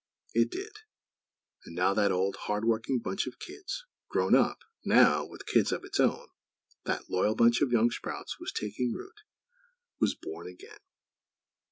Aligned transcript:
It 0.33 0.49
did. 0.49 0.77
And 1.63 1.75
now 1.75 1.93
that 1.93 2.11
old, 2.11 2.35
hard 2.35 2.65
working 2.65 2.97
bunch 2.97 3.27
of 3.27 3.37
kids, 3.37 3.85
grown 4.09 4.33
up, 4.33 4.63
now, 4.83 5.21
and 5.21 5.29
with 5.29 5.45
kids 5.45 5.71
of 5.71 5.85
its 5.85 5.99
own; 5.99 6.29
that 6.85 7.07
loyal 7.07 7.35
bunch 7.35 7.61
of 7.61 7.71
young 7.71 7.91
sprouts 7.91 8.39
was 8.39 8.51
taking 8.51 8.93
root; 8.93 9.19
was 9.99 10.15
born 10.15 10.47
again! 10.47 10.79